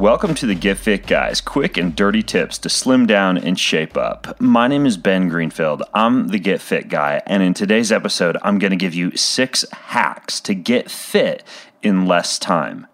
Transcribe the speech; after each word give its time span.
Welcome 0.00 0.34
to 0.36 0.46
the 0.46 0.54
Get 0.54 0.78
Fit 0.78 1.06
Guys, 1.06 1.42
quick 1.42 1.76
and 1.76 1.94
dirty 1.94 2.22
tips 2.22 2.56
to 2.60 2.70
slim 2.70 3.04
down 3.04 3.36
and 3.36 3.60
shape 3.60 3.98
up. 3.98 4.40
My 4.40 4.66
name 4.66 4.86
is 4.86 4.96
Ben 4.96 5.28
Greenfield. 5.28 5.82
I'm 5.92 6.28
the 6.28 6.38
Get 6.38 6.62
Fit 6.62 6.88
Guy, 6.88 7.20
and 7.26 7.42
in 7.42 7.52
today's 7.52 7.92
episode, 7.92 8.38
I'm 8.40 8.58
going 8.58 8.70
to 8.70 8.78
give 8.78 8.94
you 8.94 9.14
six 9.14 9.62
hacks 9.70 10.40
to 10.40 10.54
get 10.54 10.90
fit 10.90 11.44
in 11.82 12.06
less 12.06 12.38
time. 12.38 12.86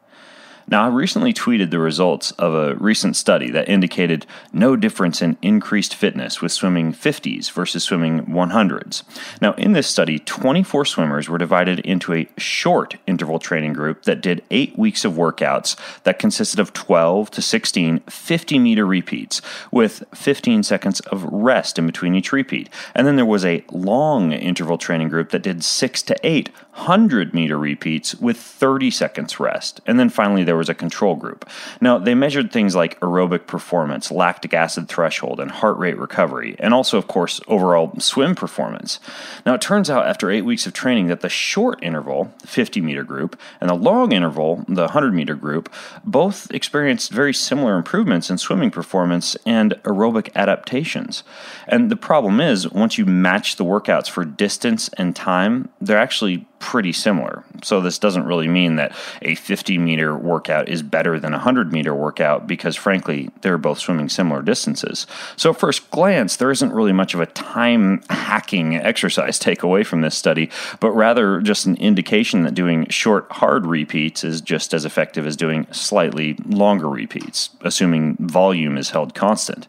Now, 0.68 0.84
I 0.84 0.88
recently 0.88 1.32
tweeted 1.32 1.70
the 1.70 1.78
results 1.78 2.32
of 2.32 2.52
a 2.52 2.74
recent 2.74 3.14
study 3.14 3.50
that 3.50 3.68
indicated 3.68 4.26
no 4.52 4.74
difference 4.74 5.22
in 5.22 5.38
increased 5.40 5.94
fitness 5.94 6.42
with 6.42 6.50
swimming 6.50 6.92
50s 6.92 7.52
versus 7.52 7.84
swimming 7.84 8.26
100s. 8.26 9.04
Now, 9.40 9.52
in 9.54 9.74
this 9.74 9.86
study, 9.86 10.18
24 10.18 10.84
swimmers 10.84 11.28
were 11.28 11.38
divided 11.38 11.78
into 11.80 12.14
a 12.14 12.28
short 12.36 12.96
interval 13.06 13.38
training 13.38 13.74
group 13.74 14.02
that 14.02 14.20
did 14.20 14.42
eight 14.50 14.76
weeks 14.76 15.04
of 15.04 15.12
workouts 15.12 15.76
that 16.02 16.18
consisted 16.18 16.58
of 16.58 16.72
12 16.72 17.30
to 17.30 17.42
16 17.42 18.00
50 18.00 18.58
meter 18.58 18.84
repeats 18.84 19.40
with 19.70 20.02
15 20.14 20.64
seconds 20.64 20.98
of 21.00 21.22
rest 21.24 21.78
in 21.78 21.86
between 21.86 22.16
each 22.16 22.32
repeat. 22.32 22.68
And 22.94 23.06
then 23.06 23.14
there 23.14 23.24
was 23.24 23.44
a 23.44 23.64
long 23.70 24.32
interval 24.32 24.78
training 24.78 25.10
group 25.10 25.30
that 25.30 25.42
did 25.42 25.64
six 25.64 26.02
to 26.02 26.16
eight 26.24 26.50
100 26.76 27.32
meter 27.32 27.56
repeats 27.56 28.14
with 28.16 28.36
30 28.36 28.90
seconds 28.90 29.40
rest. 29.40 29.80
And 29.86 29.98
then 29.98 30.10
finally, 30.10 30.44
there 30.44 30.58
was 30.58 30.68
a 30.68 30.74
control 30.74 31.16
group. 31.16 31.48
Now, 31.80 31.96
they 31.96 32.14
measured 32.14 32.52
things 32.52 32.76
like 32.76 33.00
aerobic 33.00 33.46
performance, 33.46 34.10
lactic 34.10 34.52
acid 34.52 34.86
threshold, 34.86 35.40
and 35.40 35.50
heart 35.50 35.78
rate 35.78 35.96
recovery, 35.96 36.54
and 36.58 36.74
also, 36.74 36.98
of 36.98 37.08
course, 37.08 37.40
overall 37.48 37.98
swim 37.98 38.34
performance. 38.34 39.00
Now, 39.46 39.54
it 39.54 39.62
turns 39.62 39.88
out 39.88 40.06
after 40.06 40.30
eight 40.30 40.42
weeks 40.42 40.66
of 40.66 40.74
training 40.74 41.06
that 41.06 41.22
the 41.22 41.30
short 41.30 41.82
interval, 41.82 42.34
50 42.44 42.82
meter 42.82 43.04
group, 43.04 43.40
and 43.58 43.70
the 43.70 43.74
long 43.74 44.12
interval, 44.12 44.64
the 44.68 44.82
100 44.82 45.14
meter 45.14 45.34
group, 45.34 45.72
both 46.04 46.50
experienced 46.52 47.10
very 47.10 47.32
similar 47.32 47.76
improvements 47.76 48.28
in 48.28 48.36
swimming 48.36 48.70
performance 48.70 49.34
and 49.46 49.72
aerobic 49.84 50.28
adaptations. 50.34 51.24
And 51.66 51.90
the 51.90 51.96
problem 51.96 52.38
is, 52.38 52.70
once 52.70 52.98
you 52.98 53.06
match 53.06 53.56
the 53.56 53.64
workouts 53.64 54.10
for 54.10 54.26
distance 54.26 54.90
and 54.98 55.16
time, 55.16 55.70
they're 55.80 55.98
actually 55.98 56.46
pretty 56.66 56.92
similar. 56.92 57.44
So 57.62 57.80
this 57.80 57.96
doesn't 57.96 58.24
really 58.24 58.48
mean 58.48 58.74
that 58.74 58.92
a 59.22 59.36
50 59.36 59.78
meter 59.78 60.16
workout 60.16 60.68
is 60.68 60.82
better 60.82 61.20
than 61.20 61.32
a 61.32 61.36
100 61.36 61.72
meter 61.72 61.94
workout 61.94 62.48
because 62.48 62.74
frankly, 62.74 63.30
they're 63.42 63.56
both 63.56 63.78
swimming 63.78 64.08
similar 64.08 64.42
distances. 64.42 65.06
So 65.36 65.50
at 65.50 65.60
first 65.60 65.88
glance, 65.92 66.34
there 66.34 66.50
isn't 66.50 66.72
really 66.72 66.92
much 66.92 67.14
of 67.14 67.20
a 67.20 67.26
time 67.26 68.02
hacking 68.10 68.74
exercise 68.74 69.38
takeaway 69.38 69.86
from 69.86 70.00
this 70.00 70.18
study, 70.18 70.50
but 70.80 70.90
rather 70.90 71.40
just 71.40 71.66
an 71.66 71.76
indication 71.76 72.42
that 72.42 72.54
doing 72.54 72.88
short 72.88 73.30
hard 73.30 73.64
repeats 73.64 74.24
is 74.24 74.40
just 74.40 74.74
as 74.74 74.84
effective 74.84 75.24
as 75.24 75.36
doing 75.36 75.68
slightly 75.70 76.36
longer 76.46 76.88
repeats, 76.88 77.50
assuming 77.60 78.16
volume 78.16 78.76
is 78.76 78.90
held 78.90 79.14
constant. 79.14 79.68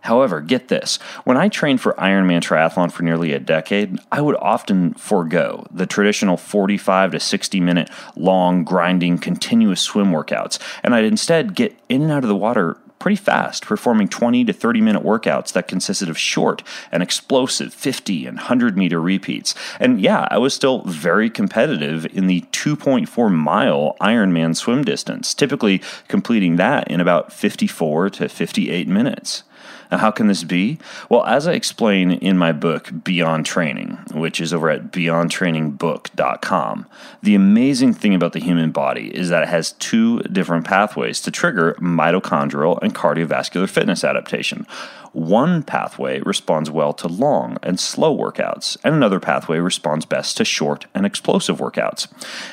However, 0.00 0.40
get 0.40 0.68
this 0.68 0.96
when 1.24 1.36
I 1.36 1.48
trained 1.48 1.80
for 1.80 1.92
Ironman 1.94 2.40
triathlon 2.40 2.92
for 2.92 3.02
nearly 3.02 3.32
a 3.32 3.40
decade, 3.40 3.98
I 4.12 4.20
would 4.20 4.36
often 4.36 4.94
forego 4.94 5.66
the 5.70 5.86
traditional 5.86 6.36
45 6.36 7.12
to 7.12 7.20
60 7.20 7.60
minute 7.60 7.90
long, 8.16 8.64
grinding, 8.64 9.18
continuous 9.18 9.80
swim 9.80 10.12
workouts, 10.12 10.58
and 10.82 10.94
I'd 10.94 11.04
instead 11.04 11.54
get 11.54 11.76
in 11.88 12.02
and 12.02 12.12
out 12.12 12.24
of 12.24 12.28
the 12.28 12.36
water 12.36 12.78
pretty 12.98 13.16
fast, 13.16 13.64
performing 13.64 14.08
20 14.08 14.44
to 14.44 14.52
30 14.52 14.80
minute 14.80 15.02
workouts 15.02 15.52
that 15.52 15.68
consisted 15.68 16.08
of 16.08 16.18
short 16.18 16.62
and 16.90 17.02
explosive 17.02 17.72
50 17.72 18.26
and 18.26 18.36
100 18.36 18.76
meter 18.76 19.00
repeats. 19.00 19.54
And 19.78 20.00
yeah, 20.00 20.26
I 20.30 20.38
was 20.38 20.54
still 20.54 20.82
very 20.82 21.30
competitive 21.30 22.06
in 22.06 22.26
the 22.26 22.42
2.4 22.52 23.32
mile 23.32 23.96
Ironman 24.00 24.56
swim 24.56 24.84
distance, 24.84 25.34
typically 25.34 25.80
completing 26.08 26.56
that 26.56 26.88
in 26.88 27.00
about 27.00 27.32
54 27.32 28.10
to 28.10 28.28
58 28.28 28.88
minutes. 28.88 29.44
Now, 29.90 29.98
how 29.98 30.10
can 30.10 30.26
this 30.26 30.44
be? 30.44 30.78
Well, 31.08 31.24
as 31.24 31.46
I 31.46 31.52
explain 31.52 32.10
in 32.10 32.36
my 32.36 32.52
book, 32.52 32.90
Beyond 33.04 33.46
Training, 33.46 33.98
which 34.12 34.40
is 34.40 34.52
over 34.52 34.68
at 34.68 34.92
beyondtrainingbook.com, 34.92 36.86
the 37.22 37.34
amazing 37.34 37.94
thing 37.94 38.14
about 38.14 38.34
the 38.34 38.40
human 38.40 38.70
body 38.70 39.14
is 39.14 39.30
that 39.30 39.44
it 39.44 39.48
has 39.48 39.72
two 39.72 40.20
different 40.20 40.66
pathways 40.66 41.20
to 41.22 41.30
trigger 41.30 41.74
mitochondrial 41.80 42.78
and 42.82 42.94
cardiovascular 42.94 43.68
fitness 43.68 44.04
adaptation. 44.04 44.66
One 45.12 45.62
pathway 45.62 46.20
responds 46.20 46.70
well 46.70 46.92
to 46.94 47.08
long 47.08 47.56
and 47.62 47.80
slow 47.80 48.16
workouts, 48.16 48.76
and 48.84 48.94
another 48.94 49.20
pathway 49.20 49.58
responds 49.58 50.04
best 50.04 50.36
to 50.36 50.44
short 50.44 50.86
and 50.94 51.06
explosive 51.06 51.58
workouts. 51.58 52.08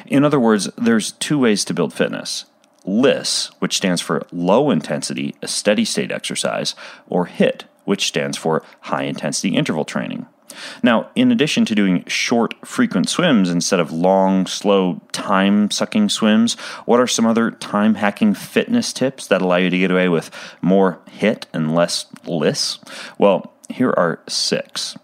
In 0.06 0.24
other 0.24 0.40
words, 0.40 0.70
there's 0.78 1.12
two 1.14 1.38
ways 1.38 1.66
to 1.66 1.74
build 1.74 1.94
fitness 1.94 2.46
LISS, 2.86 3.52
which 3.60 3.78
stands 3.78 4.02
for 4.02 4.26
low 4.32 4.70
intensity, 4.70 5.36
a 5.42 5.48
steady 5.48 5.86
state 5.86 6.12
exercise, 6.12 6.76
or 7.08 7.28
HIIT, 7.28 7.64
which 7.86 8.08
stands 8.08 8.38
for 8.38 8.64
high 8.82 9.04
intensity 9.04 9.56
interval 9.56 9.86
training. 9.86 10.28
Now, 10.82 11.10
in 11.16 11.32
addition 11.32 11.66
to 11.66 11.76
doing 11.76 12.06
short, 12.06 12.54
frequent 12.66 13.10
swims 13.10 13.50
instead 13.50 13.80
of 13.80 13.92
long, 13.92 14.46
slow, 14.46 15.02
time 15.12 15.70
sucking 15.72 16.10
swims, 16.10 16.54
what 16.86 17.00
are 17.00 17.08
some 17.08 17.26
other 17.26 17.52
time 17.52 17.96
hacking 17.96 18.34
fitness 18.34 18.94
tips 18.94 19.28
that 19.28 19.42
allow 19.42 19.58
you 19.58 19.70
to 19.70 19.78
get 19.78 19.92
away 19.92 20.10
with 20.10 20.32
more 20.62 21.00
HIIT 21.20 21.46
and 21.54 21.76
less 21.76 22.06
LISS? 22.26 22.80
Well, 23.18 23.54
here 23.70 23.92
are 23.92 24.20
six. 24.28 24.98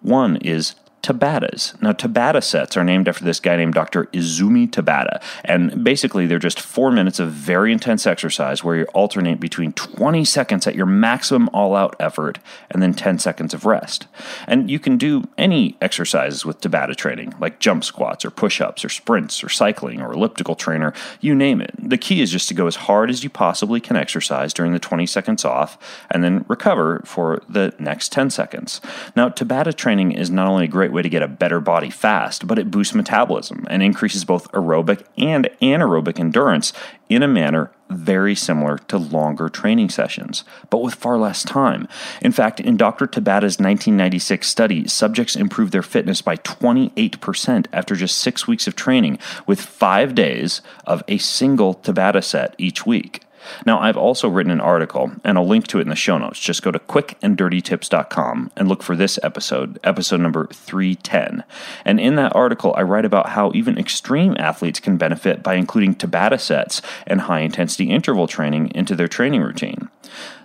One 0.00 0.36
is 0.36 0.74
Tabatas. 1.02 1.80
Now, 1.80 1.92
Tabata 1.92 2.42
sets 2.42 2.76
are 2.76 2.84
named 2.84 3.08
after 3.08 3.24
this 3.24 3.40
guy 3.40 3.56
named 3.56 3.74
Dr. 3.74 4.04
Izumi 4.06 4.70
Tabata. 4.70 5.22
And 5.44 5.82
basically, 5.82 6.26
they're 6.26 6.38
just 6.38 6.60
four 6.60 6.90
minutes 6.90 7.18
of 7.18 7.30
very 7.32 7.72
intense 7.72 8.06
exercise 8.06 8.62
where 8.62 8.76
you 8.76 8.84
alternate 8.86 9.40
between 9.40 9.72
20 9.72 10.24
seconds 10.24 10.66
at 10.66 10.74
your 10.74 10.86
maximum 10.86 11.48
all 11.54 11.74
out 11.74 11.96
effort 11.98 12.38
and 12.70 12.82
then 12.82 12.92
10 12.92 13.18
seconds 13.18 13.54
of 13.54 13.64
rest. 13.64 14.06
And 14.46 14.70
you 14.70 14.78
can 14.78 14.98
do 14.98 15.24
any 15.38 15.76
exercises 15.80 16.44
with 16.44 16.60
Tabata 16.60 16.94
training, 16.94 17.34
like 17.40 17.60
jump 17.60 17.82
squats 17.84 18.24
or 18.24 18.30
push 18.30 18.60
ups 18.60 18.84
or 18.84 18.90
sprints 18.90 19.42
or 19.42 19.48
cycling 19.48 20.02
or 20.02 20.12
elliptical 20.12 20.54
trainer, 20.54 20.92
you 21.20 21.34
name 21.34 21.60
it. 21.60 21.74
The 21.78 21.98
key 21.98 22.20
is 22.20 22.30
just 22.30 22.48
to 22.48 22.54
go 22.54 22.66
as 22.66 22.76
hard 22.76 23.08
as 23.10 23.24
you 23.24 23.30
possibly 23.30 23.80
can 23.80 23.96
exercise 23.96 24.52
during 24.52 24.72
the 24.72 24.78
20 24.78 25.06
seconds 25.06 25.44
off 25.44 25.78
and 26.10 26.22
then 26.22 26.44
recover 26.48 27.00
for 27.04 27.42
the 27.48 27.72
next 27.78 28.12
10 28.12 28.30
seconds. 28.30 28.80
Now, 29.16 29.28
Tabata 29.30 29.74
training 29.74 30.12
is 30.12 30.30
not 30.30 30.46
only 30.46 30.64
a 30.64 30.68
great 30.68 30.89
great 30.90 30.94
way 30.96 31.02
to 31.02 31.08
get 31.08 31.22
a 31.22 31.28
better 31.28 31.60
body 31.60 31.88
fast, 31.88 32.46
but 32.46 32.58
it 32.58 32.70
boosts 32.70 32.94
metabolism 32.94 33.64
and 33.70 33.82
increases 33.82 34.24
both 34.24 34.50
aerobic 34.50 35.04
and 35.16 35.48
anaerobic 35.62 36.18
endurance 36.18 36.72
in 37.08 37.22
a 37.22 37.28
manner 37.28 37.70
very 37.88 38.34
similar 38.34 38.78
to 38.78 38.98
longer 38.98 39.48
training 39.48 39.88
sessions, 39.88 40.44
but 40.68 40.82
with 40.82 40.94
far 40.94 41.16
less 41.16 41.44
time. 41.44 41.86
In 42.20 42.32
fact, 42.32 42.60
in 42.60 42.76
Dr. 42.76 43.06
Tabata's 43.06 43.58
1996 43.58 44.48
study, 44.48 44.88
subjects 44.88 45.36
improved 45.36 45.72
their 45.72 45.82
fitness 45.82 46.22
by 46.22 46.36
28% 46.36 47.66
after 47.72 47.94
just 47.94 48.18
six 48.18 48.46
weeks 48.48 48.66
of 48.66 48.74
training, 48.74 49.18
with 49.46 49.60
five 49.60 50.14
days 50.14 50.60
of 50.86 51.02
a 51.06 51.18
single 51.18 51.74
Tabata 51.74 52.22
set 52.22 52.54
each 52.58 52.84
week. 52.84 53.22
Now, 53.66 53.80
I've 53.80 53.96
also 53.96 54.28
written 54.28 54.52
an 54.52 54.60
article, 54.60 55.12
and 55.24 55.38
I'll 55.38 55.46
link 55.46 55.66
to 55.68 55.78
it 55.78 55.82
in 55.82 55.88
the 55.88 55.96
show 55.96 56.18
notes. 56.18 56.38
Just 56.38 56.62
go 56.62 56.70
to 56.70 56.78
quickanddirtytips.com 56.78 58.52
and 58.56 58.68
look 58.68 58.82
for 58.82 58.96
this 58.96 59.18
episode, 59.22 59.78
episode 59.84 60.20
number 60.20 60.46
310. 60.48 61.44
And 61.84 62.00
in 62.00 62.16
that 62.16 62.34
article, 62.34 62.74
I 62.76 62.82
write 62.82 63.04
about 63.04 63.30
how 63.30 63.52
even 63.54 63.78
extreme 63.78 64.36
athletes 64.38 64.80
can 64.80 64.96
benefit 64.96 65.42
by 65.42 65.54
including 65.54 65.94
Tabata 65.94 66.40
sets 66.40 66.82
and 67.06 67.22
high 67.22 67.40
intensity 67.40 67.90
interval 67.90 68.26
training 68.26 68.70
into 68.74 68.94
their 68.94 69.08
training 69.08 69.42
routine. 69.42 69.88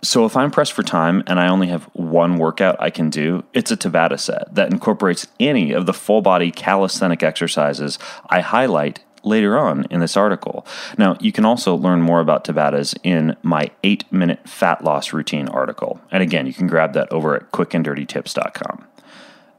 So, 0.01 0.25
if 0.25 0.37
I'm 0.37 0.51
pressed 0.51 0.73
for 0.73 0.83
time 0.83 1.23
and 1.25 1.39
I 1.39 1.47
only 1.47 1.67
have 1.67 1.85
one 1.93 2.37
workout 2.37 2.75
I 2.79 2.89
can 2.89 3.09
do, 3.09 3.43
it's 3.53 3.71
a 3.71 3.77
Tabata 3.77 4.19
set 4.19 4.53
that 4.53 4.71
incorporates 4.71 5.27
any 5.39 5.71
of 5.71 5.85
the 5.85 5.93
full 5.93 6.21
body 6.21 6.51
calisthenic 6.51 7.23
exercises 7.23 7.97
I 8.29 8.41
highlight 8.41 8.99
later 9.25 9.57
on 9.57 9.85
in 9.89 9.99
this 9.99 10.15
article. 10.15 10.65
Now, 10.97 11.17
you 11.19 11.31
can 11.31 11.45
also 11.45 11.75
learn 11.75 12.01
more 12.01 12.19
about 12.19 12.45
Tabatas 12.45 12.97
in 13.03 13.35
my 13.43 13.71
8 13.83 14.11
minute 14.11 14.47
fat 14.47 14.83
loss 14.83 15.13
routine 15.13 15.47
article. 15.49 15.99
And 16.11 16.23
again, 16.23 16.47
you 16.47 16.53
can 16.53 16.67
grab 16.67 16.93
that 16.93 17.11
over 17.11 17.35
at 17.35 17.51
quickanddirtytips.com. 17.51 18.85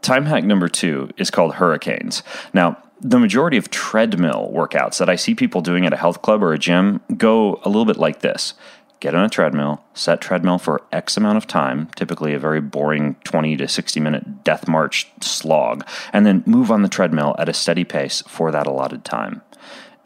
Time 0.02 0.26
hack 0.26 0.44
number 0.44 0.68
two 0.68 1.10
is 1.16 1.30
called 1.30 1.54
hurricanes. 1.54 2.22
Now, 2.52 2.78
the 3.00 3.18
majority 3.18 3.56
of 3.56 3.70
treadmill 3.70 4.50
workouts 4.54 4.98
that 4.98 5.10
I 5.10 5.16
see 5.16 5.34
people 5.34 5.60
doing 5.60 5.84
at 5.84 5.92
a 5.92 5.96
health 5.96 6.22
club 6.22 6.42
or 6.42 6.52
a 6.52 6.58
gym 6.58 7.00
go 7.16 7.60
a 7.62 7.68
little 7.68 7.84
bit 7.84 7.98
like 7.98 8.20
this 8.20 8.54
get 9.00 9.14
on 9.14 9.24
a 9.24 9.28
treadmill, 9.28 9.82
set 9.94 10.20
treadmill 10.20 10.58
for 10.58 10.82
X 10.92 11.16
amount 11.16 11.36
of 11.36 11.46
time, 11.46 11.88
typically 11.96 12.32
a 12.32 12.38
very 12.38 12.60
boring 12.60 13.16
20 13.24 13.56
to 13.56 13.68
60 13.68 14.00
minute 14.00 14.44
death 14.44 14.66
march 14.66 15.06
slog, 15.20 15.86
and 16.12 16.24
then 16.24 16.42
move 16.46 16.70
on 16.70 16.82
the 16.82 16.88
treadmill 16.88 17.34
at 17.38 17.48
a 17.48 17.52
steady 17.52 17.84
pace 17.84 18.22
for 18.26 18.50
that 18.50 18.66
allotted 18.66 19.04
time. 19.04 19.42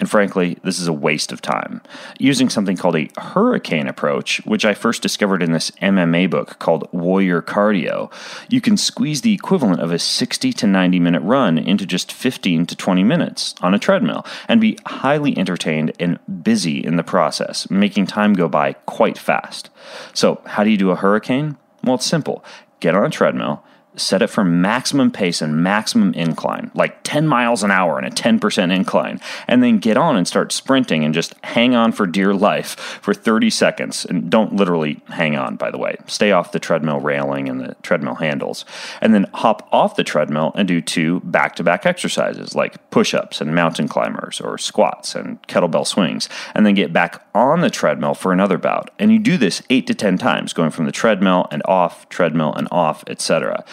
And 0.00 0.10
frankly, 0.10 0.58
this 0.64 0.80
is 0.80 0.88
a 0.88 0.94
waste 0.94 1.30
of 1.30 1.42
time. 1.42 1.82
Using 2.18 2.48
something 2.48 2.76
called 2.76 2.96
a 2.96 3.10
hurricane 3.18 3.86
approach, 3.86 4.38
which 4.46 4.64
I 4.64 4.72
first 4.72 5.02
discovered 5.02 5.42
in 5.42 5.52
this 5.52 5.70
MMA 5.82 6.30
book 6.30 6.58
called 6.58 6.88
Warrior 6.90 7.42
Cardio, 7.42 8.10
you 8.48 8.62
can 8.62 8.78
squeeze 8.78 9.20
the 9.20 9.34
equivalent 9.34 9.80
of 9.80 9.92
a 9.92 9.98
60 9.98 10.54
to 10.54 10.66
90 10.66 10.98
minute 10.98 11.20
run 11.20 11.58
into 11.58 11.84
just 11.84 12.12
15 12.12 12.64
to 12.66 12.74
20 12.74 13.04
minutes 13.04 13.54
on 13.60 13.74
a 13.74 13.78
treadmill 13.78 14.24
and 14.48 14.58
be 14.58 14.78
highly 14.86 15.36
entertained 15.36 15.92
and 16.00 16.18
busy 16.42 16.82
in 16.82 16.96
the 16.96 17.04
process, 17.04 17.70
making 17.70 18.06
time 18.06 18.32
go 18.32 18.48
by 18.48 18.72
quite 18.86 19.18
fast. 19.18 19.68
So, 20.14 20.40
how 20.46 20.64
do 20.64 20.70
you 20.70 20.78
do 20.78 20.90
a 20.90 20.96
hurricane? 20.96 21.58
Well, 21.84 21.96
it's 21.96 22.06
simple. 22.06 22.42
Get 22.80 22.94
on 22.94 23.04
a 23.04 23.10
treadmill 23.10 23.62
set 24.00 24.22
it 24.22 24.28
for 24.28 24.44
maximum 24.44 25.10
pace 25.10 25.42
and 25.42 25.62
maximum 25.62 26.12
incline, 26.14 26.70
like 26.74 27.02
10 27.02 27.26
miles 27.26 27.62
an 27.62 27.70
hour 27.70 27.98
and 27.98 28.06
a 28.06 28.10
10% 28.10 28.74
incline, 28.74 29.20
and 29.46 29.62
then 29.62 29.78
get 29.78 29.96
on 29.96 30.16
and 30.16 30.26
start 30.26 30.52
sprinting 30.52 31.04
and 31.04 31.14
just 31.14 31.34
hang 31.44 31.74
on 31.74 31.92
for 31.92 32.06
dear 32.06 32.34
life 32.34 32.76
for 33.02 33.14
30 33.14 33.50
seconds. 33.50 34.04
And 34.04 34.30
don't 34.30 34.54
literally 34.54 35.00
hang 35.08 35.36
on, 35.36 35.56
by 35.56 35.70
the 35.70 35.78
way. 35.78 35.96
Stay 36.06 36.32
off 36.32 36.52
the 36.52 36.58
treadmill 36.58 37.00
railing 37.00 37.48
and 37.48 37.60
the 37.60 37.76
treadmill 37.82 38.16
handles. 38.16 38.64
And 39.00 39.14
then 39.14 39.26
hop 39.34 39.68
off 39.72 39.96
the 39.96 40.04
treadmill 40.04 40.52
and 40.54 40.66
do 40.66 40.80
two 40.80 41.20
back 41.20 41.56
to 41.56 41.62
back 41.62 41.86
exercises 41.86 42.54
like 42.54 42.90
push 42.90 43.14
ups 43.14 43.40
and 43.40 43.54
mountain 43.54 43.88
climbers 43.88 44.40
or 44.40 44.58
squats 44.58 45.14
and 45.14 45.42
kettlebell 45.46 45.86
swings. 45.86 46.28
And 46.54 46.66
then 46.66 46.74
get 46.74 46.92
back 46.92 47.24
on 47.34 47.60
the 47.60 47.70
treadmill 47.70 48.14
for 48.14 48.32
another 48.32 48.58
bout. 48.58 48.90
And 48.98 49.12
you 49.12 49.18
do 49.18 49.36
this 49.36 49.62
eight 49.70 49.86
to 49.86 49.94
10 49.94 50.18
times, 50.18 50.52
going 50.52 50.70
from 50.70 50.86
the 50.86 50.92
treadmill 50.92 51.46
and 51.50 51.62
off, 51.64 52.08
treadmill 52.08 52.54
and 52.54 52.68
off, 52.70 53.04
etc 53.06 53.64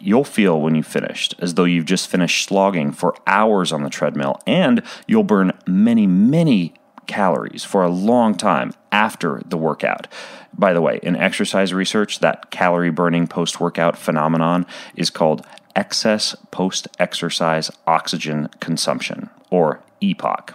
you'll 0.00 0.24
feel 0.24 0.60
when 0.60 0.74
you've 0.74 0.86
finished 0.86 1.34
as 1.38 1.54
though 1.54 1.64
you've 1.64 1.84
just 1.84 2.08
finished 2.08 2.46
slogging 2.46 2.92
for 2.92 3.14
hours 3.26 3.72
on 3.72 3.82
the 3.82 3.90
treadmill, 3.90 4.40
and 4.46 4.82
you'll 5.06 5.22
burn 5.22 5.52
many, 5.66 6.06
many 6.06 6.74
calories 7.06 7.64
for 7.64 7.82
a 7.82 7.88
long 7.88 8.36
time 8.36 8.72
after 8.92 9.42
the 9.44 9.56
workout. 9.56 10.06
By 10.56 10.72
the 10.72 10.80
way, 10.80 11.00
in 11.02 11.16
exercise 11.16 11.74
research, 11.74 12.20
that 12.20 12.50
calorie 12.50 12.90
burning 12.90 13.26
post 13.26 13.60
workout 13.60 13.96
phenomenon 13.96 14.66
is 14.94 15.10
called 15.10 15.44
excess 15.74 16.36
post 16.50 16.88
exercise 16.98 17.70
oxygen 17.86 18.48
consumption, 18.60 19.30
or 19.50 19.80
EPOC. 20.00 20.54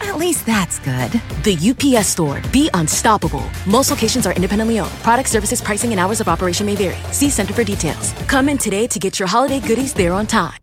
At 0.00 0.16
least 0.16 0.46
that's 0.46 0.78
good. 0.78 1.12
The 1.42 1.56
UPS 1.70 2.08
store. 2.08 2.40
Be 2.52 2.70
unstoppable. 2.74 3.44
Most 3.66 3.90
locations 3.90 4.26
are 4.26 4.32
independently 4.32 4.78
owned. 4.78 4.92
Product 5.02 5.28
services, 5.28 5.60
pricing, 5.60 5.90
and 5.92 6.00
hours 6.00 6.20
of 6.20 6.28
operation 6.28 6.66
may 6.66 6.76
vary. 6.76 6.96
See 7.12 7.30
Center 7.30 7.54
for 7.54 7.64
details. 7.64 8.12
Come 8.28 8.48
in 8.48 8.58
today 8.58 8.86
to 8.86 8.98
get 8.98 9.18
your 9.18 9.28
holiday 9.28 9.60
goodies 9.60 9.92
there 9.94 10.12
on 10.12 10.26
time. 10.26 10.58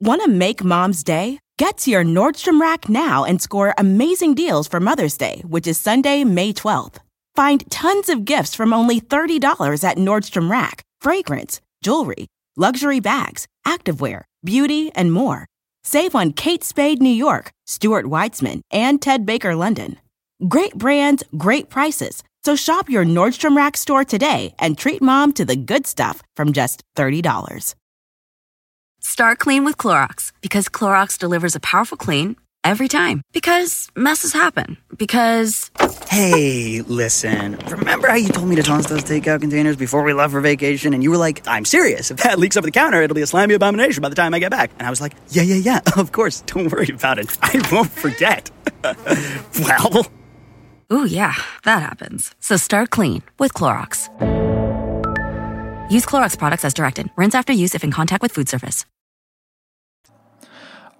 Want 0.00 0.22
to 0.22 0.28
make 0.28 0.62
mom's 0.62 1.02
day? 1.02 1.40
Get 1.58 1.78
to 1.78 1.90
your 1.90 2.04
Nordstrom 2.04 2.60
Rack 2.60 2.88
now 2.88 3.24
and 3.24 3.42
score 3.42 3.74
amazing 3.76 4.34
deals 4.34 4.68
for 4.68 4.78
Mother's 4.78 5.16
Day, 5.16 5.42
which 5.44 5.66
is 5.66 5.80
Sunday, 5.80 6.22
May 6.22 6.52
12th. 6.52 6.98
Find 7.34 7.68
tons 7.68 8.08
of 8.08 8.24
gifts 8.24 8.54
from 8.54 8.72
only 8.72 9.00
$30 9.00 9.82
at 9.82 9.96
Nordstrom 9.96 10.48
Rack 10.50 10.82
fragrance, 11.00 11.60
jewelry, 11.82 12.26
luxury 12.56 13.00
bags, 13.00 13.46
activewear, 13.66 14.22
beauty, 14.44 14.92
and 14.94 15.12
more. 15.12 15.46
Save 15.88 16.14
on 16.14 16.34
Kate 16.34 16.62
Spade 16.62 17.00
New 17.00 17.08
York, 17.08 17.50
Stuart 17.66 18.04
Weitzman, 18.04 18.60
and 18.70 19.00
Ted 19.00 19.24
Baker 19.24 19.54
London. 19.54 19.96
Great 20.46 20.74
brands, 20.74 21.24
great 21.38 21.70
prices. 21.70 22.22
So 22.44 22.54
shop 22.56 22.90
your 22.90 23.06
Nordstrom 23.06 23.56
Rack 23.56 23.74
store 23.74 24.04
today 24.04 24.54
and 24.58 24.76
treat 24.76 25.00
mom 25.00 25.32
to 25.32 25.46
the 25.46 25.56
good 25.56 25.86
stuff 25.86 26.22
from 26.36 26.52
just 26.52 26.82
$30. 26.96 27.74
Start 29.00 29.38
clean 29.38 29.64
with 29.64 29.78
Clorox 29.78 30.32
because 30.42 30.68
Clorox 30.68 31.16
delivers 31.16 31.56
a 31.56 31.60
powerful 31.60 31.96
clean 31.96 32.36
every 32.64 32.88
time. 32.88 33.22
Because 33.32 33.88
messes 33.96 34.34
happen. 34.34 34.76
Because. 34.98 35.70
Hey, 36.08 36.80
listen. 36.82 37.58
Remember 37.66 38.08
how 38.08 38.14
you 38.14 38.30
told 38.30 38.48
me 38.48 38.56
to 38.56 38.62
toss 38.62 38.86
those 38.86 39.04
takeout 39.04 39.42
containers 39.42 39.76
before 39.76 40.02
we 40.02 40.14
left 40.14 40.32
for 40.32 40.40
vacation? 40.40 40.94
And 40.94 41.02
you 41.02 41.10
were 41.10 41.18
like, 41.18 41.46
I'm 41.46 41.66
serious. 41.66 42.10
If 42.10 42.16
that 42.18 42.38
leaks 42.38 42.56
over 42.56 42.66
the 42.66 42.70
counter, 42.70 43.02
it'll 43.02 43.14
be 43.14 43.20
a 43.20 43.26
slimy 43.26 43.52
abomination 43.52 44.00
by 44.00 44.08
the 44.08 44.14
time 44.14 44.32
I 44.32 44.38
get 44.38 44.50
back. 44.50 44.70
And 44.78 44.86
I 44.86 44.90
was 44.90 45.02
like, 45.02 45.12
yeah, 45.28 45.42
yeah, 45.42 45.56
yeah. 45.56 45.80
Of 45.98 46.12
course. 46.12 46.40
Don't 46.46 46.72
worry 46.72 46.88
about 46.88 47.18
it. 47.18 47.36
I 47.42 47.60
won't 47.70 47.90
forget. 47.90 48.50
well. 49.60 50.06
Ooh, 50.90 51.04
yeah, 51.04 51.34
that 51.64 51.82
happens. 51.82 52.34
So 52.40 52.56
start 52.56 52.88
clean 52.88 53.22
with 53.38 53.52
Clorox. 53.52 54.08
Use 55.90 56.06
Clorox 56.06 56.38
products 56.38 56.64
as 56.64 56.72
directed. 56.72 57.10
Rinse 57.16 57.34
after 57.34 57.52
use 57.52 57.74
if 57.74 57.84
in 57.84 57.90
contact 57.90 58.22
with 58.22 58.32
food 58.32 58.48
surface. 58.48 58.86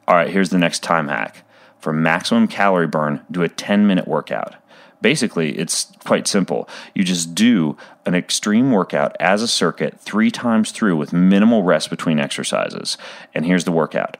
All 0.06 0.14
right, 0.14 0.28
here's 0.28 0.50
the 0.50 0.58
next 0.58 0.82
time 0.82 1.08
hack. 1.08 1.46
For 1.78 1.94
maximum 1.94 2.46
calorie 2.46 2.86
burn, 2.86 3.24
do 3.30 3.42
a 3.42 3.48
10 3.48 3.86
minute 3.86 4.06
workout. 4.06 4.56
Basically, 5.00 5.56
it's 5.56 5.92
quite 6.04 6.26
simple. 6.26 6.68
You 6.94 7.04
just 7.04 7.34
do 7.34 7.76
an 8.04 8.14
extreme 8.14 8.72
workout 8.72 9.16
as 9.20 9.42
a 9.42 9.48
circuit 9.48 10.00
three 10.00 10.30
times 10.30 10.72
through 10.72 10.96
with 10.96 11.12
minimal 11.12 11.62
rest 11.62 11.88
between 11.88 12.18
exercises. 12.18 12.98
And 13.34 13.46
here's 13.46 13.64
the 13.64 13.72
workout 13.72 14.16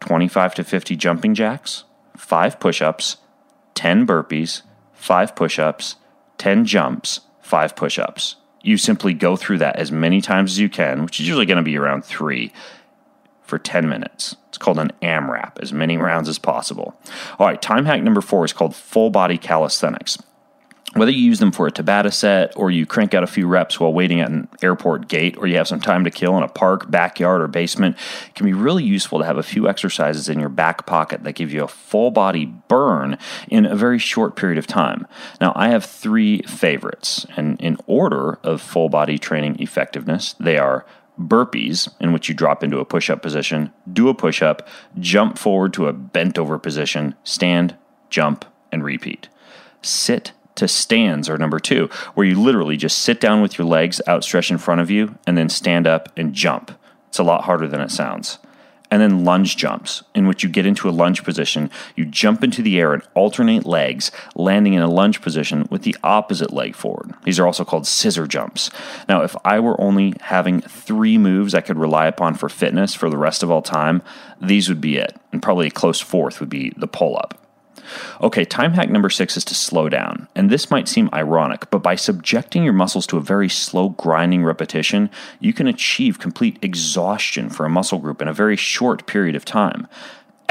25 0.00 0.54
to 0.56 0.64
50 0.64 0.96
jumping 0.96 1.34
jacks, 1.34 1.84
5 2.16 2.60
push 2.60 2.82
ups, 2.82 3.18
10 3.74 4.06
burpees, 4.06 4.62
5 4.92 5.34
push 5.34 5.58
ups, 5.58 5.96
10 6.38 6.66
jumps, 6.66 7.20
5 7.40 7.74
push 7.76 7.98
ups. 7.98 8.36
You 8.62 8.76
simply 8.76 9.14
go 9.14 9.36
through 9.36 9.58
that 9.58 9.76
as 9.76 9.90
many 9.90 10.20
times 10.20 10.52
as 10.52 10.58
you 10.58 10.68
can, 10.68 11.04
which 11.04 11.18
is 11.18 11.26
usually 11.26 11.46
going 11.46 11.56
to 11.56 11.62
be 11.62 11.78
around 11.78 12.04
three, 12.04 12.52
for 13.52 13.58
10 13.58 13.86
minutes. 13.86 14.34
It's 14.48 14.56
called 14.56 14.78
an 14.78 14.92
AMRAP, 15.02 15.60
as 15.60 15.74
many 15.74 15.98
rounds 15.98 16.26
as 16.26 16.38
possible. 16.38 16.98
All 17.38 17.46
right, 17.46 17.60
time 17.60 17.84
hack 17.84 18.02
number 18.02 18.22
four 18.22 18.46
is 18.46 18.54
called 18.54 18.74
full 18.74 19.10
body 19.10 19.36
calisthenics. 19.36 20.16
Whether 20.94 21.10
you 21.10 21.22
use 21.22 21.38
them 21.38 21.52
for 21.52 21.66
a 21.66 21.70
Tabata 21.70 22.10
set 22.10 22.56
or 22.56 22.70
you 22.70 22.86
crank 22.86 23.12
out 23.12 23.22
a 23.22 23.26
few 23.26 23.46
reps 23.46 23.78
while 23.78 23.92
waiting 23.92 24.22
at 24.22 24.30
an 24.30 24.48
airport 24.62 25.06
gate 25.06 25.36
or 25.36 25.46
you 25.46 25.58
have 25.58 25.68
some 25.68 25.80
time 25.80 26.04
to 26.04 26.10
kill 26.10 26.34
in 26.38 26.42
a 26.42 26.48
park, 26.48 26.90
backyard, 26.90 27.42
or 27.42 27.46
basement, 27.46 27.94
it 28.28 28.34
can 28.34 28.46
be 28.46 28.54
really 28.54 28.84
useful 28.84 29.18
to 29.18 29.26
have 29.26 29.36
a 29.36 29.42
few 29.42 29.68
exercises 29.68 30.30
in 30.30 30.40
your 30.40 30.48
back 30.48 30.86
pocket 30.86 31.22
that 31.24 31.34
give 31.34 31.52
you 31.52 31.62
a 31.62 31.68
full 31.68 32.10
body 32.10 32.46
burn 32.46 33.18
in 33.48 33.66
a 33.66 33.76
very 33.76 33.98
short 33.98 34.34
period 34.34 34.56
of 34.56 34.66
time. 34.66 35.06
Now, 35.42 35.52
I 35.54 35.68
have 35.68 35.84
three 35.84 36.40
favorites, 36.44 37.26
and 37.36 37.60
in 37.60 37.76
order 37.86 38.38
of 38.42 38.62
full 38.62 38.88
body 38.88 39.18
training 39.18 39.60
effectiveness, 39.60 40.34
they 40.40 40.56
are 40.56 40.86
burpees, 41.18 41.88
in 42.00 42.12
which 42.12 42.28
you 42.28 42.34
drop 42.34 42.64
into 42.64 42.78
a 42.78 42.84
push 42.84 43.10
up 43.10 43.22
position, 43.22 43.72
do 43.92 44.08
a 44.08 44.14
push 44.14 44.42
up, 44.42 44.66
jump 44.98 45.38
forward 45.38 45.72
to 45.74 45.86
a 45.86 45.92
bent 45.92 46.38
over 46.38 46.58
position, 46.58 47.14
stand, 47.24 47.76
jump, 48.10 48.44
and 48.70 48.84
repeat. 48.84 49.28
Sit 49.82 50.32
to 50.54 50.68
stands 50.68 51.28
are 51.28 51.38
number 51.38 51.58
two, 51.58 51.88
where 52.14 52.26
you 52.26 52.40
literally 52.40 52.76
just 52.76 52.98
sit 52.98 53.20
down 53.20 53.40
with 53.42 53.58
your 53.58 53.66
legs 53.66 54.00
outstretched 54.06 54.50
in 54.50 54.58
front 54.58 54.80
of 54.80 54.90
you 54.90 55.18
and 55.26 55.36
then 55.36 55.48
stand 55.48 55.86
up 55.86 56.10
and 56.16 56.34
jump. 56.34 56.72
It's 57.08 57.18
a 57.18 57.24
lot 57.24 57.44
harder 57.44 57.68
than 57.68 57.80
it 57.80 57.90
sounds. 57.90 58.38
And 58.92 59.00
then 59.00 59.24
lunge 59.24 59.56
jumps, 59.56 60.02
in 60.14 60.26
which 60.26 60.42
you 60.42 60.50
get 60.50 60.66
into 60.66 60.86
a 60.86 60.92
lunge 60.92 61.24
position, 61.24 61.70
you 61.96 62.04
jump 62.04 62.44
into 62.44 62.60
the 62.60 62.78
air 62.78 62.92
and 62.92 63.02
alternate 63.14 63.64
legs, 63.64 64.12
landing 64.34 64.74
in 64.74 64.82
a 64.82 64.90
lunge 64.90 65.22
position 65.22 65.66
with 65.70 65.80
the 65.80 65.96
opposite 66.04 66.52
leg 66.52 66.76
forward. 66.76 67.14
These 67.24 67.38
are 67.38 67.46
also 67.46 67.64
called 67.64 67.86
scissor 67.86 68.26
jumps. 68.26 68.70
Now, 69.08 69.22
if 69.22 69.34
I 69.46 69.60
were 69.60 69.80
only 69.80 70.12
having 70.20 70.60
three 70.60 71.16
moves 71.16 71.54
I 71.54 71.62
could 71.62 71.78
rely 71.78 72.06
upon 72.06 72.34
for 72.34 72.50
fitness 72.50 72.92
for 72.92 73.08
the 73.08 73.16
rest 73.16 73.42
of 73.42 73.50
all 73.50 73.62
time, 73.62 74.02
these 74.42 74.68
would 74.68 74.82
be 74.82 74.98
it. 74.98 75.16
And 75.32 75.42
probably 75.42 75.68
a 75.68 75.70
close 75.70 76.02
fourth 76.02 76.38
would 76.40 76.50
be 76.50 76.74
the 76.76 76.86
pull 76.86 77.16
up. 77.16 77.41
Okay, 78.20 78.44
time 78.44 78.72
hack 78.72 78.90
number 78.90 79.10
six 79.10 79.36
is 79.36 79.44
to 79.46 79.54
slow 79.54 79.88
down. 79.88 80.28
And 80.34 80.50
this 80.50 80.70
might 80.70 80.88
seem 80.88 81.10
ironic, 81.12 81.70
but 81.70 81.82
by 81.82 81.96
subjecting 81.96 82.64
your 82.64 82.72
muscles 82.72 83.06
to 83.08 83.16
a 83.16 83.22
very 83.22 83.48
slow 83.48 83.90
grinding 83.90 84.44
repetition, 84.44 85.10
you 85.40 85.52
can 85.52 85.66
achieve 85.66 86.18
complete 86.18 86.58
exhaustion 86.62 87.50
for 87.50 87.66
a 87.66 87.70
muscle 87.70 87.98
group 87.98 88.22
in 88.22 88.28
a 88.28 88.34
very 88.34 88.56
short 88.56 89.06
period 89.06 89.36
of 89.36 89.44
time. 89.44 89.88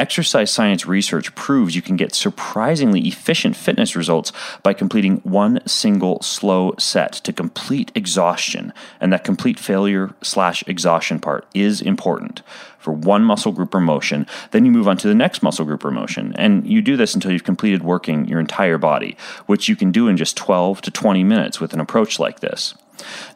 Exercise 0.01 0.49
science 0.49 0.87
research 0.87 1.35
proves 1.35 1.75
you 1.75 1.81
can 1.83 1.95
get 1.95 2.15
surprisingly 2.15 3.01
efficient 3.01 3.55
fitness 3.55 3.95
results 3.95 4.31
by 4.63 4.73
completing 4.73 5.17
one 5.17 5.61
single 5.67 6.19
slow 6.23 6.73
set 6.79 7.11
to 7.13 7.31
complete 7.31 7.91
exhaustion, 7.93 8.73
and 8.99 9.13
that 9.13 9.23
complete 9.23 9.59
failure 9.59 10.15
slash 10.23 10.63
exhaustion 10.65 11.19
part 11.19 11.45
is 11.53 11.81
important 11.83 12.41
for 12.79 12.91
one 12.91 13.23
muscle 13.23 13.51
group 13.51 13.75
or 13.75 13.79
motion. 13.79 14.25
Then 14.49 14.65
you 14.65 14.71
move 14.71 14.87
on 14.87 14.97
to 14.97 15.07
the 15.07 15.13
next 15.13 15.43
muscle 15.43 15.65
group 15.65 15.85
or 15.85 15.91
motion, 15.91 16.33
and 16.35 16.65
you 16.65 16.81
do 16.81 16.97
this 16.97 17.13
until 17.13 17.31
you've 17.31 17.43
completed 17.43 17.83
working 17.83 18.27
your 18.27 18.39
entire 18.39 18.79
body, 18.79 19.15
which 19.45 19.69
you 19.69 19.75
can 19.75 19.91
do 19.91 20.07
in 20.07 20.17
just 20.17 20.35
12 20.35 20.81
to 20.81 20.89
20 20.89 21.23
minutes 21.23 21.59
with 21.59 21.73
an 21.73 21.79
approach 21.79 22.17
like 22.17 22.39
this. 22.39 22.73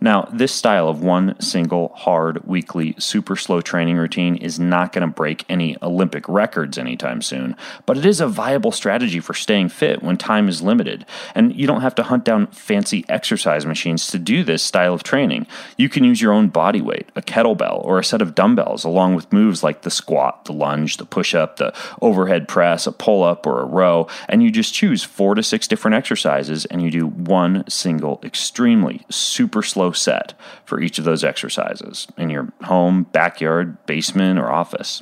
Now, 0.02 0.30
this 0.32 0.54
style 0.54 0.88
of 0.88 1.04
one 1.04 1.40
single 1.40 1.90
hard 1.96 2.46
weekly 2.46 2.96
super 2.98 3.36
slow 3.36 3.62
training 3.62 3.98
routine 3.98 4.36
is 4.36 4.60
not 4.60 4.92
going 4.94 5.08
to 5.08 5.14
break 5.14 5.46
any 5.50 5.78
Olympic 5.82 6.28
records 6.28 6.78
anytime 6.78 7.22
soon, 7.22 7.56
but 7.86 7.98
it 7.98 8.06
is 8.06 8.22
a 8.22 8.28
viable 8.28 8.72
strategy 8.72 9.20
for 9.20 9.34
staying 9.34 9.70
fit 9.70 10.04
when 10.04 10.18
time 10.18 10.48
is 10.48 10.62
limited. 10.62 11.06
And 11.34 11.56
you 11.56 11.68
don't 11.68 11.82
have 11.82 11.96
to 11.96 12.04
hunt 12.04 12.24
down 12.24 12.48
fancy 12.48 13.06
exercise 13.10 13.66
machines 13.66 14.08
to 14.08 14.20
do 14.20 14.44
this 14.44 14.64
style 14.64 14.94
of 14.94 15.04
training. 15.04 15.48
You 15.78 15.90
can 15.90 16.04
use 16.04 16.22
your 16.22 16.34
own 16.34 16.50
body 16.50 16.82
weight, 16.82 17.10
a 17.16 17.22
kettlebell, 17.22 17.84
or 17.84 18.00
a 18.00 18.04
set 18.04 18.22
of 18.22 18.36
dumbbells, 18.36 18.84
along 18.84 19.16
with 19.16 19.34
moves 19.34 19.64
like 19.64 19.82
the 19.82 19.92
squat, 19.92 20.46
the 20.46 20.54
lunge, 20.54 20.98
the 20.98 21.06
push 21.06 21.34
up, 21.34 21.58
the 21.58 21.74
overhead 22.02 22.48
press, 22.48 22.88
a 22.88 22.92
pull 22.92 23.24
up, 23.24 23.46
or 23.46 23.62
a 23.62 23.66
row, 23.66 24.08
and 24.28 24.44
you 24.44 24.52
just 24.52 24.74
choose 24.74 25.04
four 25.04 25.36
to 25.36 25.44
six 25.44 25.68
different 25.68 25.96
exercises 25.96 26.66
and 26.66 26.82
you 26.82 26.92
do 26.92 27.08
one 27.08 27.64
single 27.70 28.20
extremely 28.24 29.06
super 29.10 29.55
super 29.56 29.66
slow 29.66 29.92
set 29.94 30.34
for 30.66 30.82
each 30.82 31.00
of 31.00 31.06
those 31.06 31.24
exercises 31.24 32.08
in 32.18 32.30
your 32.30 32.52
home, 32.64 33.04
backyard, 33.14 33.78
basement, 33.86 34.38
or 34.38 34.52
office. 34.52 35.02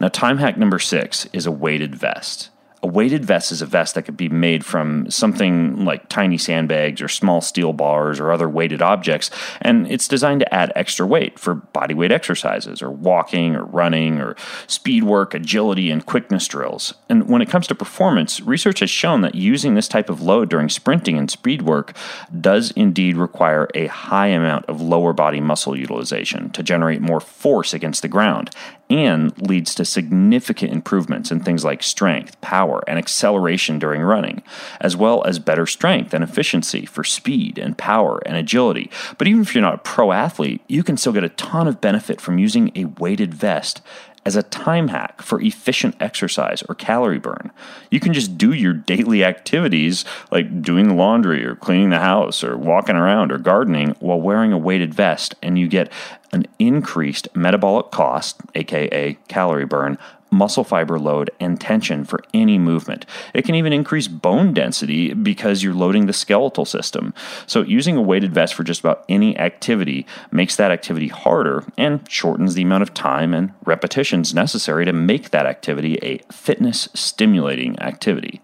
Now, 0.00 0.08
time 0.08 0.38
hack 0.38 0.56
number 0.56 0.78
six 0.78 1.26
is 1.34 1.44
a 1.44 1.52
weighted 1.52 1.94
vest. 1.94 2.48
A 2.82 2.86
weighted 2.86 3.24
vest 3.24 3.50
is 3.50 3.60
a 3.60 3.66
vest 3.66 3.94
that 3.94 4.02
could 4.02 4.16
be 4.16 4.28
made 4.28 4.64
from 4.64 5.10
something 5.10 5.84
like 5.84 6.08
tiny 6.08 6.38
sandbags 6.38 7.02
or 7.02 7.08
small 7.08 7.40
steel 7.40 7.72
bars 7.72 8.20
or 8.20 8.30
other 8.30 8.48
weighted 8.48 8.82
objects, 8.82 9.30
and 9.60 9.90
it's 9.90 10.06
designed 10.06 10.40
to 10.40 10.54
add 10.54 10.72
extra 10.76 11.06
weight 11.06 11.38
for 11.38 11.56
bodyweight 11.56 12.12
exercises 12.12 12.80
or 12.80 12.90
walking 12.90 13.56
or 13.56 13.64
running 13.64 14.20
or 14.20 14.36
speed 14.66 15.04
work, 15.04 15.34
agility, 15.34 15.90
and 15.90 16.06
quickness 16.06 16.46
drills. 16.46 16.94
And 17.08 17.28
when 17.28 17.42
it 17.42 17.50
comes 17.50 17.66
to 17.68 17.74
performance, 17.74 18.40
research 18.40 18.80
has 18.80 18.90
shown 18.90 19.22
that 19.22 19.34
using 19.34 19.74
this 19.74 19.88
type 19.88 20.08
of 20.08 20.22
load 20.22 20.48
during 20.48 20.68
sprinting 20.68 21.18
and 21.18 21.30
speed 21.30 21.62
work 21.62 21.96
does 22.40 22.70
indeed 22.72 23.16
require 23.16 23.68
a 23.74 23.86
high 23.86 24.28
amount 24.28 24.66
of 24.66 24.80
lower 24.80 25.12
body 25.12 25.40
muscle 25.40 25.76
utilization 25.76 26.50
to 26.50 26.62
generate 26.62 27.00
more 27.00 27.20
force 27.20 27.74
against 27.74 28.02
the 28.02 28.08
ground 28.08 28.50
and 28.90 29.36
leads 29.40 29.74
to 29.74 29.84
significant 29.84 30.72
improvements 30.72 31.30
in 31.30 31.40
things 31.40 31.64
like 31.64 31.82
strength, 31.82 32.40
power, 32.40 32.82
and 32.86 32.98
acceleration 32.98 33.78
during 33.78 34.02
running, 34.02 34.42
as 34.80 34.96
well 34.96 35.24
as 35.24 35.38
better 35.38 35.66
strength 35.66 36.14
and 36.14 36.24
efficiency 36.24 36.86
for 36.86 37.04
speed 37.04 37.58
and 37.58 37.76
power 37.76 38.22
and 38.24 38.36
agility. 38.36 38.90
But 39.18 39.28
even 39.28 39.42
if 39.42 39.54
you're 39.54 39.62
not 39.62 39.74
a 39.74 39.78
pro 39.78 40.12
athlete, 40.12 40.62
you 40.68 40.82
can 40.82 40.96
still 40.96 41.12
get 41.12 41.24
a 41.24 41.28
ton 41.30 41.68
of 41.68 41.80
benefit 41.80 42.20
from 42.20 42.38
using 42.38 42.72
a 42.74 42.86
weighted 42.86 43.34
vest 43.34 43.82
as 44.28 44.36
a 44.36 44.42
time 44.42 44.88
hack 44.88 45.22
for 45.22 45.40
efficient 45.40 45.96
exercise 46.00 46.62
or 46.68 46.74
calorie 46.74 47.18
burn. 47.18 47.50
You 47.90 47.98
can 47.98 48.12
just 48.12 48.36
do 48.36 48.52
your 48.52 48.74
daily 48.74 49.24
activities 49.24 50.04
like 50.30 50.60
doing 50.60 50.88
the 50.88 50.94
laundry 50.94 51.46
or 51.46 51.54
cleaning 51.54 51.88
the 51.88 51.98
house 51.98 52.44
or 52.44 52.54
walking 52.54 52.94
around 52.94 53.32
or 53.32 53.38
gardening 53.38 53.96
while 54.00 54.20
wearing 54.20 54.52
a 54.52 54.58
weighted 54.58 54.92
vest, 54.92 55.34
and 55.42 55.58
you 55.58 55.66
get 55.66 55.90
an 56.30 56.44
increased 56.58 57.26
metabolic 57.34 57.90
cost, 57.90 58.38
aka 58.54 59.16
calorie 59.28 59.64
burn, 59.64 59.96
muscle 60.30 60.64
fiber 60.64 60.98
load 60.98 61.30
and 61.40 61.60
tension 61.60 62.04
for 62.04 62.22
any 62.34 62.58
movement. 62.58 63.06
It 63.34 63.44
can 63.44 63.54
even 63.54 63.72
increase 63.72 64.08
bone 64.08 64.52
density 64.52 65.14
because 65.14 65.62
you're 65.62 65.74
loading 65.74 66.06
the 66.06 66.12
skeletal 66.12 66.64
system. 66.64 67.14
So, 67.46 67.62
using 67.62 67.96
a 67.96 68.02
weighted 68.02 68.34
vest 68.34 68.54
for 68.54 68.64
just 68.64 68.80
about 68.80 69.04
any 69.08 69.36
activity 69.38 70.06
makes 70.30 70.56
that 70.56 70.70
activity 70.70 71.08
harder 71.08 71.64
and 71.76 72.08
shortens 72.10 72.54
the 72.54 72.62
amount 72.62 72.82
of 72.82 72.94
time 72.94 73.34
and 73.34 73.52
repetitions 73.64 74.34
necessary 74.34 74.84
to 74.84 74.92
make 74.92 75.30
that 75.30 75.46
activity 75.46 75.98
a 76.02 76.18
fitness 76.32 76.88
stimulating 76.94 77.78
activity. 77.80 78.40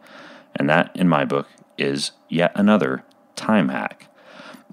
And 0.57 0.69
that, 0.71 0.91
in 0.95 1.09
my 1.09 1.25
book, 1.25 1.49
is 1.79 2.13
yet 2.29 2.53
another 2.55 3.05
time 3.37 3.69
hack. 3.69 4.09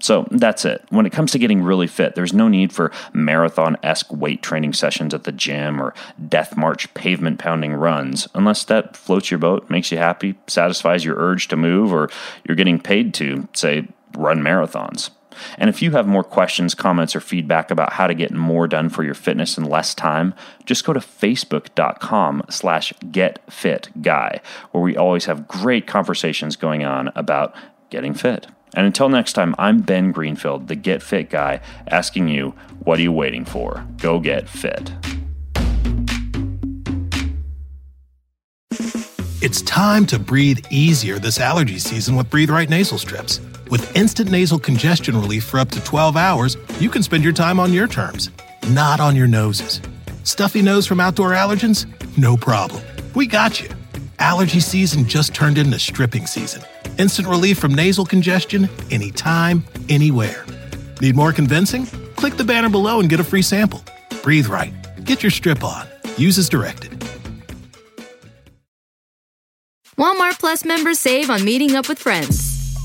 So 0.02 0.26
that's 0.32 0.64
it. 0.64 0.84
When 0.90 1.06
it 1.06 1.12
comes 1.12 1.30
to 1.30 1.38
getting 1.38 1.62
really 1.62 1.86
fit, 1.86 2.16
there's 2.16 2.32
no 2.32 2.48
need 2.48 2.72
for 2.72 2.90
marathon 3.12 3.76
esque 3.84 4.12
weight 4.12 4.42
training 4.42 4.72
sessions 4.72 5.14
at 5.14 5.22
the 5.22 5.30
gym 5.30 5.80
or 5.80 5.94
death 6.28 6.56
march 6.56 6.92
pavement 6.94 7.38
pounding 7.38 7.72
runs, 7.72 8.26
unless 8.34 8.64
that 8.64 8.96
floats 8.96 9.30
your 9.30 9.38
boat, 9.38 9.70
makes 9.70 9.92
you 9.92 9.98
happy, 9.98 10.34
satisfies 10.48 11.04
your 11.04 11.16
urge 11.18 11.46
to 11.48 11.56
move, 11.56 11.92
or 11.92 12.10
you're 12.44 12.56
getting 12.56 12.80
paid 12.80 13.14
to, 13.14 13.48
say, 13.54 13.86
run 14.16 14.40
marathons. 14.40 15.10
And 15.56 15.70
if 15.70 15.80
you 15.80 15.92
have 15.92 16.06
more 16.06 16.24
questions, 16.24 16.74
comments, 16.74 17.14
or 17.14 17.20
feedback 17.20 17.70
about 17.70 17.92
how 17.92 18.08
to 18.08 18.14
get 18.14 18.32
more 18.32 18.66
done 18.66 18.88
for 18.88 19.04
your 19.04 19.14
fitness 19.14 19.56
in 19.56 19.64
less 19.64 19.94
time, 19.94 20.34
just 20.66 20.84
go 20.84 20.92
to 20.92 21.00
facebook.com 21.00 22.42
slash 22.50 22.92
getfitguy, 23.04 24.40
where 24.72 24.82
we 24.82 24.96
always 24.96 25.26
have 25.26 25.48
great 25.48 25.86
conversations 25.86 26.56
going 26.56 26.84
on 26.84 27.12
about 27.14 27.54
getting 27.88 28.14
fit. 28.14 28.48
And 28.74 28.86
until 28.86 29.08
next 29.08 29.34
time, 29.34 29.54
I'm 29.58 29.80
Ben 29.80 30.12
Greenfield, 30.12 30.68
the 30.68 30.74
Get 30.74 31.02
Fit 31.02 31.30
guy, 31.30 31.60
asking 31.88 32.28
you, 32.28 32.54
what 32.84 32.98
are 32.98 33.02
you 33.02 33.12
waiting 33.12 33.44
for? 33.44 33.86
Go 33.98 34.18
get 34.18 34.48
fit. 34.48 34.92
It's 39.42 39.60
time 39.62 40.06
to 40.06 40.18
breathe 40.18 40.64
easier 40.70 41.18
this 41.18 41.40
allergy 41.40 41.78
season 41.78 42.14
with 42.14 42.30
Breathe 42.30 42.50
Right 42.50 42.70
nasal 42.70 42.96
strips. 42.96 43.40
With 43.70 43.96
instant 43.96 44.30
nasal 44.30 44.58
congestion 44.58 45.16
relief 45.16 45.44
for 45.44 45.58
up 45.58 45.68
to 45.70 45.84
12 45.84 46.16
hours, 46.16 46.56
you 46.78 46.88
can 46.88 47.02
spend 47.02 47.24
your 47.24 47.32
time 47.32 47.58
on 47.58 47.72
your 47.72 47.88
terms, 47.88 48.30
not 48.68 49.00
on 49.00 49.16
your 49.16 49.26
noses. 49.26 49.80
Stuffy 50.22 50.62
nose 50.62 50.86
from 50.86 51.00
outdoor 51.00 51.30
allergens? 51.30 51.86
No 52.16 52.36
problem. 52.36 52.82
We 53.14 53.26
got 53.26 53.60
you. 53.60 53.68
Allergy 54.22 54.60
season 54.60 55.04
just 55.08 55.34
turned 55.34 55.58
into 55.58 55.80
stripping 55.80 56.28
season. 56.28 56.62
Instant 56.96 57.26
relief 57.26 57.58
from 57.58 57.74
nasal 57.74 58.06
congestion 58.06 58.68
anytime, 58.88 59.64
anywhere. 59.88 60.46
Need 61.00 61.16
more 61.16 61.32
convincing? 61.32 61.86
Click 62.14 62.36
the 62.36 62.44
banner 62.44 62.70
below 62.70 63.00
and 63.00 63.08
get 63.10 63.18
a 63.18 63.24
free 63.24 63.42
sample. 63.42 63.82
Breathe 64.22 64.46
right. 64.46 64.72
Get 65.04 65.24
your 65.24 65.30
strip 65.30 65.64
on. 65.64 65.88
Use 66.16 66.38
as 66.38 66.48
directed. 66.48 66.92
Walmart 69.98 70.38
Plus 70.38 70.64
members 70.64 71.00
save 71.00 71.28
on 71.28 71.44
meeting 71.44 71.74
up 71.74 71.88
with 71.88 71.98
friends. 71.98 72.51